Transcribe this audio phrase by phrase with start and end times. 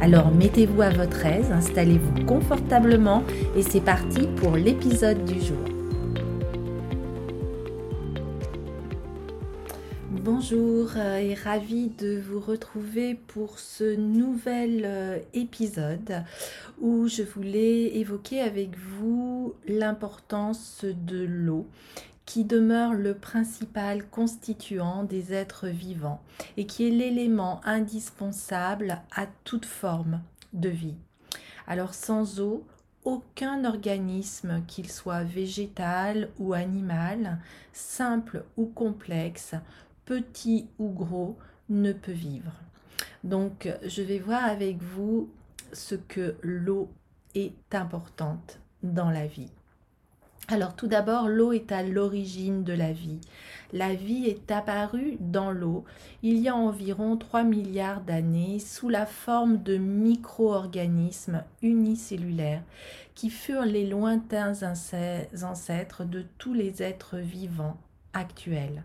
[0.00, 3.24] Alors mettez-vous à votre aise, installez-vous confortablement
[3.56, 5.58] et c'est parti pour l'épisode du jour.
[10.10, 16.22] Bonjour euh, et ravi de vous retrouver pour ce nouvel euh, épisode
[16.80, 21.66] où je voulais évoquer avec vous l'importance de l'eau
[22.28, 26.20] qui demeure le principal constituant des êtres vivants
[26.58, 30.20] et qui est l'élément indispensable à toute forme
[30.52, 30.98] de vie.
[31.66, 32.66] Alors sans eau,
[33.04, 37.38] aucun organisme, qu'il soit végétal ou animal,
[37.72, 39.54] simple ou complexe,
[40.04, 41.38] petit ou gros,
[41.70, 42.52] ne peut vivre.
[43.24, 45.30] Donc je vais voir avec vous
[45.72, 46.90] ce que l'eau
[47.34, 49.50] est importante dans la vie.
[50.50, 53.20] Alors tout d'abord, l'eau est à l'origine de la vie.
[53.74, 55.84] La vie est apparue dans l'eau
[56.22, 62.62] il y a environ 3 milliards d'années sous la forme de micro-organismes unicellulaires
[63.14, 67.76] qui furent les lointains ancêtres de tous les êtres vivants
[68.14, 68.82] actuels.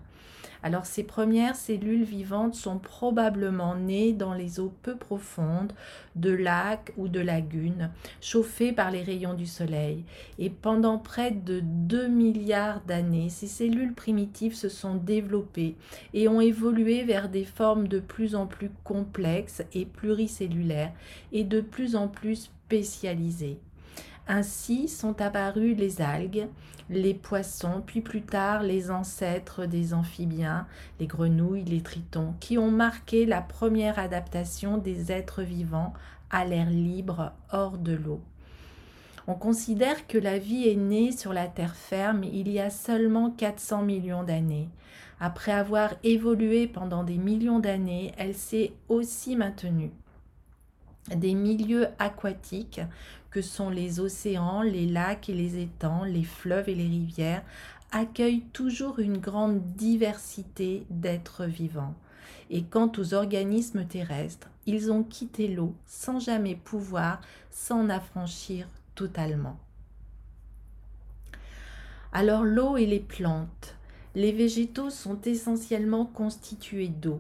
[0.64, 5.74] Alors ces premières cellules vivantes sont probablement nées dans les eaux peu profondes
[6.16, 10.06] de lacs ou de lagunes, chauffées par les rayons du soleil.
[10.40, 15.76] Et pendant près de 2 milliards d'années, ces cellules primitives se sont développées
[16.14, 20.94] et ont évolué vers des formes de plus en plus complexes et pluricellulaires
[21.34, 23.60] et de plus en plus spécialisées.
[24.28, 26.48] Ainsi sont apparus les algues,
[26.90, 30.66] les poissons, puis plus tard les ancêtres des amphibiens,
[31.00, 35.94] les grenouilles, les tritons, qui ont marqué la première adaptation des êtres vivants
[36.30, 38.22] à l'air libre hors de l'eau.
[39.28, 43.30] On considère que la vie est née sur la terre ferme il y a seulement
[43.30, 44.70] 400 millions d'années.
[45.20, 49.92] Après avoir évolué pendant des millions d'années, elle s'est aussi maintenue
[51.10, 52.82] des milieux aquatiques
[53.32, 57.44] que sont les océans, les lacs et les étangs, les fleuves et les rivières,
[57.92, 61.96] accueillent toujours une grande diversité d'êtres vivants.
[62.50, 69.58] Et quant aux organismes terrestres, ils ont quitté l'eau sans jamais pouvoir s'en affranchir totalement.
[72.12, 73.76] Alors l'eau et les plantes.
[74.16, 77.20] Les végétaux sont essentiellement constitués d'eau.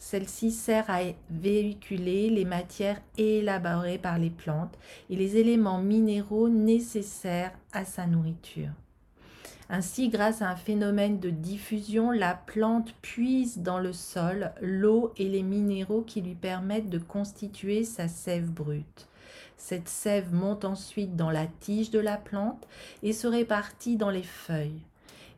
[0.00, 1.00] Celle-ci sert à
[1.30, 4.78] véhiculer les matières élaborées par les plantes
[5.10, 8.70] et les éléments minéraux nécessaires à sa nourriture.
[9.68, 15.28] Ainsi, grâce à un phénomène de diffusion, la plante puise dans le sol l'eau et
[15.28, 19.06] les minéraux qui lui permettent de constituer sa sève brute.
[19.58, 22.66] Cette sève monte ensuite dans la tige de la plante
[23.02, 24.80] et se répartit dans les feuilles.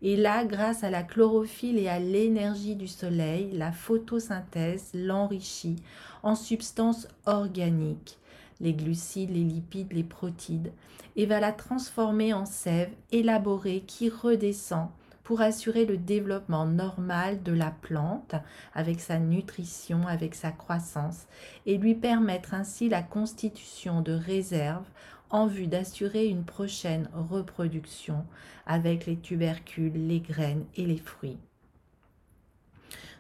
[0.05, 5.77] Et là, grâce à la chlorophylle et à l'énergie du soleil, la photosynthèse l'enrichit
[6.25, 8.19] en substances organiques,
[8.61, 10.73] les glucides, les lipides, les protides,
[11.15, 14.89] et va la transformer en sève élaborée qui redescend
[15.23, 18.35] pour assurer le développement normal de la plante
[18.75, 21.27] avec sa nutrition, avec sa croissance,
[21.65, 24.89] et lui permettre ainsi la constitution de réserves
[25.33, 28.25] en vue d'assurer une prochaine reproduction
[28.67, 31.39] avec les tubercules, les graines et les fruits.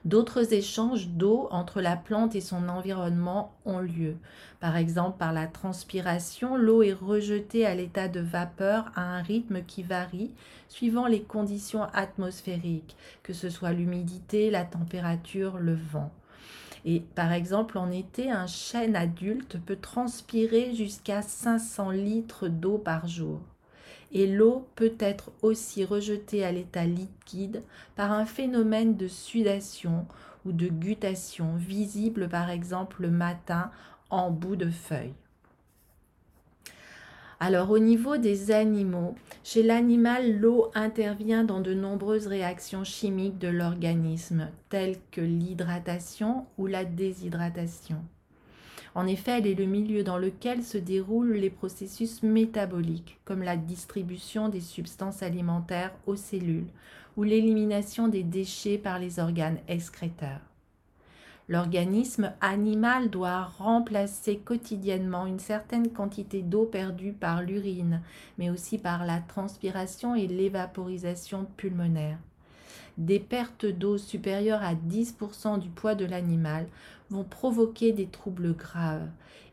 [0.05, 4.17] D'autres échanges d'eau entre la plante et son environnement ont lieu.
[4.59, 9.62] Par exemple, par la transpiration, l'eau est rejetée à l'état de vapeur à un rythme
[9.62, 10.33] qui varie
[10.69, 16.10] suivant les conditions atmosphériques, que ce soit l'humidité, la température, le vent.
[16.84, 23.07] Et par exemple, en été, un chêne adulte peut transpirer jusqu'à 500 litres d'eau par
[23.07, 23.41] jour.
[24.11, 27.63] Et l'eau peut être aussi rejetée à l'état liquide
[27.97, 30.07] par un phénomène de sudation
[30.45, 33.71] ou de guttation visible par exemple le matin
[34.11, 35.15] en bout de feuille.
[37.44, 43.48] Alors au niveau des animaux, chez l'animal, l'eau intervient dans de nombreuses réactions chimiques de
[43.48, 47.97] l'organisme, telles que l'hydratation ou la déshydratation.
[48.94, 53.56] En effet, elle est le milieu dans lequel se déroulent les processus métaboliques, comme la
[53.56, 56.71] distribution des substances alimentaires aux cellules
[57.16, 60.52] ou l'élimination des déchets par les organes excréteurs.
[61.48, 68.00] L'organisme animal doit remplacer quotidiennement une certaine quantité d'eau perdue par l'urine,
[68.39, 72.18] mais aussi par la transpiration et l'évaporisation pulmonaire.
[72.98, 76.66] Des pertes d'eau supérieures à 10% du poids de l'animal
[77.10, 79.09] vont provoquer des troubles graves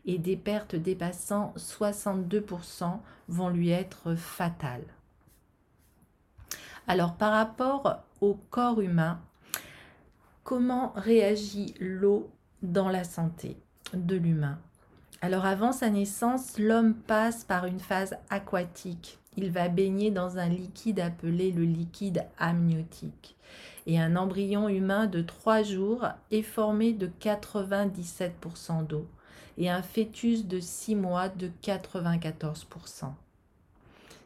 [0.06, 2.98] et des pertes dépassant 62%
[3.28, 4.86] vont lui être fatales.
[6.86, 9.20] Alors par rapport au corps humain,
[10.50, 12.28] comment réagit l'eau
[12.60, 13.56] dans la santé
[13.94, 14.58] de l'humain
[15.22, 19.20] Alors avant sa naissance, l'homme passe par une phase aquatique.
[19.36, 23.36] Il va baigner dans un liquide appelé le liquide amniotique.
[23.86, 29.06] Et un embryon humain de 3 jours est formé de 97% d'eau
[29.56, 33.12] et un fœtus de 6 mois de 94%.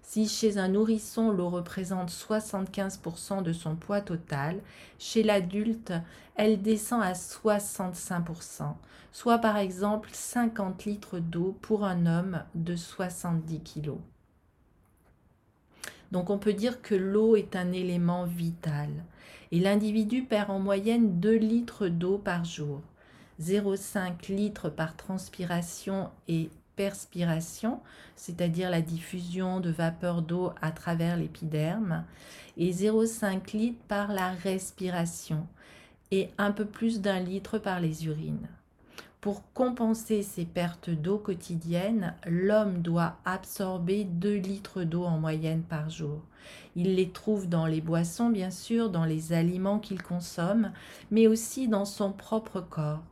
[0.07, 4.61] Si chez un nourrisson l'eau représente 75% de son poids total,
[4.99, 5.95] chez l'adulte,
[6.37, 8.75] elle descend à 65%,
[9.13, 13.93] soit par exemple 50 litres d'eau pour un homme de 70 kg.
[16.13, 18.91] Donc on peut dire que l'eau est un élément vital
[19.53, 22.83] et l'individu perd en moyenne 2 litres d'eau par jour,
[23.41, 27.81] 0,5 litres par transpiration et perspiration,
[28.17, 32.05] c'est-à-dire la diffusion de vapeur d'eau à travers l'épiderme,
[32.57, 35.47] et 0,5 litres par la respiration,
[36.11, 38.49] et un peu plus d'un litre par les urines.
[39.21, 45.89] Pour compenser ces pertes d'eau quotidiennes, l'homme doit absorber 2 litres d'eau en moyenne par
[45.89, 46.21] jour.
[46.77, 50.73] Il les trouve dans les boissons, bien sûr, dans les aliments qu'il consomme,
[51.11, 53.03] mais aussi dans son propre corps.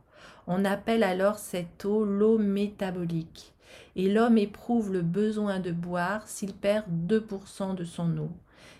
[0.47, 3.53] On appelle alors cette eau l'eau métabolique
[3.95, 8.31] et l'homme éprouve le besoin de boire s'il perd 2% de son eau.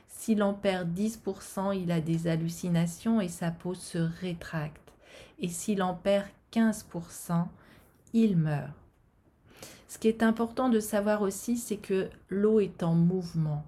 [0.07, 4.94] S'il en perd 10%, il a des hallucinations et sa peau se rétracte.
[5.39, 7.45] Et s'il en perd 15%,
[8.13, 8.71] il meurt.
[9.88, 13.63] Ce qui est important de savoir aussi, c'est que l'eau est en mouvement.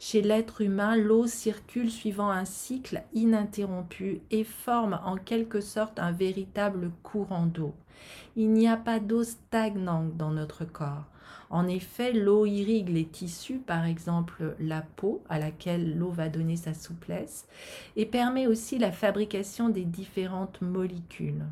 [0.00, 6.12] Chez l'être humain, l'eau circule suivant un cycle ininterrompu et forme en quelque sorte un
[6.12, 7.74] véritable courant d'eau.
[8.36, 11.04] Il n'y a pas d'eau stagnante dans notre corps.
[11.50, 16.56] En effet, l'eau irrigue les tissus, par exemple la peau, à laquelle l'eau va donner
[16.56, 17.46] sa souplesse,
[17.96, 21.44] et permet aussi la fabrication des différentes molécules.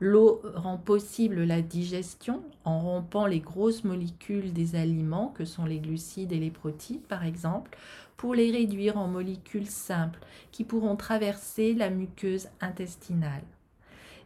[0.00, 5.80] L'eau rend possible la digestion en rompant les grosses molécules des aliments que sont les
[5.80, 7.76] glucides et les protéines par exemple
[8.16, 10.20] pour les réduire en molécules simples
[10.52, 13.42] qui pourront traverser la muqueuse intestinale.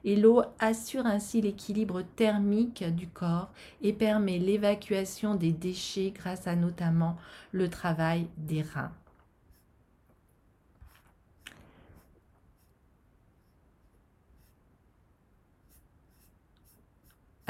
[0.05, 6.57] Et l'eau assure ainsi l'équilibre thermique du corps et permet l'évacuation des déchets grâce à
[6.57, 7.17] notamment
[7.53, 8.93] le travail des reins.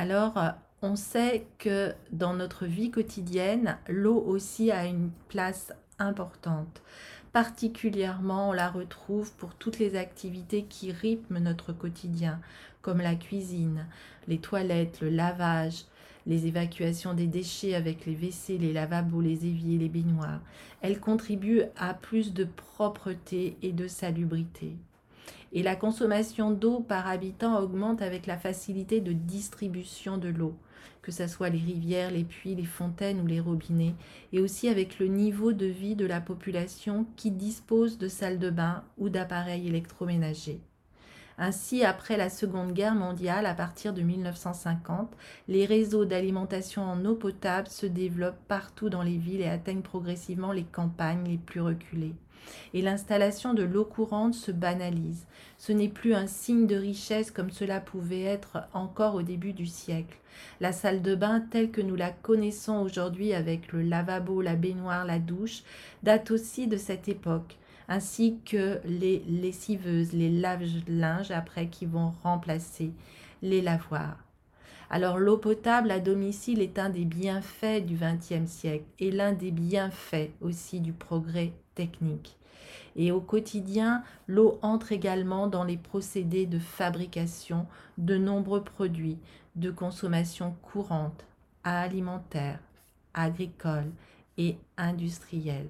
[0.02, 0.50] Alors, euh,
[0.82, 6.82] on sait que dans notre vie quotidienne, l'eau aussi a une place importante.
[7.32, 12.40] Particulièrement, on la retrouve pour toutes les activités qui rythment notre quotidien,
[12.81, 13.87] comme la cuisine,
[14.26, 15.84] les toilettes, le lavage,
[16.26, 20.40] les évacuations des déchets avec les WC, les lavabos, les éviers, les baignoires.
[20.81, 24.75] Elle contribue à plus de propreté et de salubrité
[25.52, 30.55] et la consommation d'eau par habitant augmente avec la facilité de distribution de l'eau,
[31.02, 33.95] que ce soit les rivières, les puits, les fontaines ou les robinets,
[34.33, 38.50] et aussi avec le niveau de vie de la population qui dispose de salles de
[38.50, 40.61] bain ou d'appareils électroménagers.
[41.38, 45.11] Ainsi, après la Seconde Guerre mondiale, à partir de 1950,
[45.49, 50.52] les réseaux d'alimentation en eau potable se développent partout dans les villes et atteignent progressivement
[50.52, 52.14] les campagnes les plus reculées
[52.75, 55.26] et l'installation de l'eau courante se banalise.
[55.58, 59.66] Ce n'est plus un signe de richesse comme cela pouvait être encore au début du
[59.66, 60.16] siècle.
[60.61, 65.04] La salle de bain telle que nous la connaissons aujourd'hui avec le lavabo, la baignoire,
[65.04, 65.62] la douche,
[66.02, 67.58] date aussi de cette époque
[67.88, 72.92] ainsi que les lessiveuses, les lave-linges après qui vont remplacer
[73.42, 74.16] les lavoirs.
[74.88, 79.50] Alors l'eau potable à domicile est un des bienfaits du XXe siècle et l'un des
[79.50, 82.37] bienfaits aussi du progrès technique.
[82.97, 87.67] Et au quotidien, l'eau entre également dans les procédés de fabrication
[87.99, 89.19] de nombreux produits
[89.57, 91.25] de consommation courante,
[91.64, 92.61] alimentaire,
[93.14, 93.91] agricole
[94.38, 95.69] et industrielle.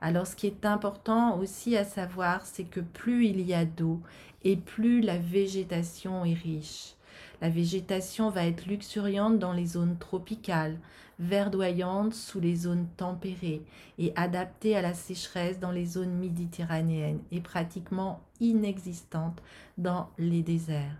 [0.00, 4.00] Alors ce qui est important aussi à savoir, c'est que plus il y a d'eau
[4.44, 6.94] et plus la végétation est riche.
[7.40, 10.78] La végétation va être luxuriante dans les zones tropicales,
[11.18, 13.62] verdoyante sous les zones tempérées
[13.98, 19.42] et adaptée à la sécheresse dans les zones méditerranéennes et pratiquement inexistante
[19.78, 20.96] dans les déserts.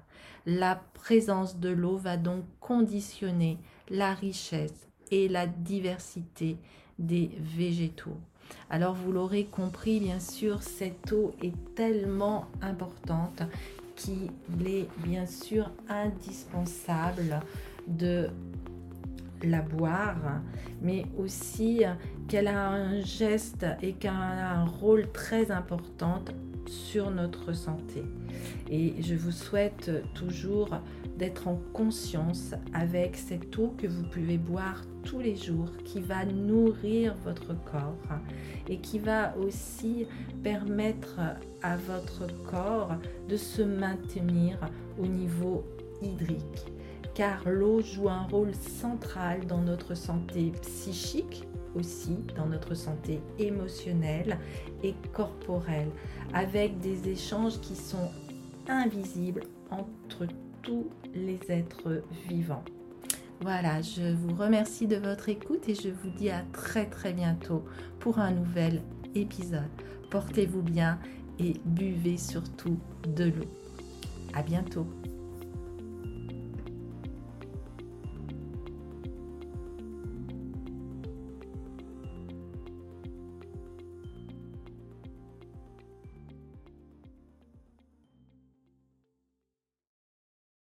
[0.46, 3.58] La présence de l'eau va donc conditionner
[3.90, 6.56] la richesse et la diversité
[6.98, 8.18] des végétaux.
[8.70, 13.42] Alors vous l'aurez compris, bien sûr, cette eau est tellement importante
[13.96, 14.30] qu'il
[14.66, 17.40] est bien sûr indispensable
[17.86, 18.28] de
[19.42, 20.40] la boire,
[20.80, 21.82] mais aussi
[22.28, 26.22] qu'elle a un geste et qu'elle a un rôle très important
[26.68, 28.02] sur notre santé.
[28.70, 30.70] Et je vous souhaite toujours
[31.16, 36.24] d'être en conscience avec cette eau que vous pouvez boire tous les jours, qui va
[36.24, 37.96] nourrir votre corps
[38.68, 40.06] et qui va aussi
[40.42, 41.20] permettre
[41.62, 42.96] à votre corps
[43.28, 44.58] de se maintenir
[44.98, 45.64] au niveau
[46.02, 46.72] hydrique.
[47.14, 51.44] Car l'eau joue un rôle central dans notre santé psychique,
[51.74, 54.38] aussi dans notre santé émotionnelle
[54.82, 55.90] et corporelle,
[56.32, 58.10] avec des échanges qui sont
[58.68, 60.26] invisibles entre
[60.62, 62.64] tous les êtres vivants.
[63.40, 67.64] Voilà, je vous remercie de votre écoute et je vous dis à très très bientôt
[68.00, 68.82] pour un nouvel
[69.14, 69.68] épisode.
[70.10, 70.98] Portez-vous bien
[71.38, 72.78] et buvez surtout
[73.14, 73.50] de l'eau.
[74.32, 74.86] À bientôt.